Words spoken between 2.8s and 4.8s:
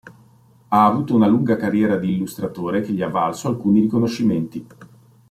che gli ha valso alcuni riconoscimenti.